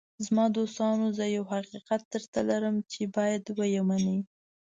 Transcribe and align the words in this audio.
“زما 0.25 0.45
دوستانو، 0.57 1.05
زه 1.17 1.25
یو 1.35 1.43
حقیقت 1.53 2.01
درته 2.13 2.39
لرم 2.49 2.75
چې 2.91 3.01
باید 3.15 3.43
یې 3.75 3.79
ومنئ. 3.83 4.19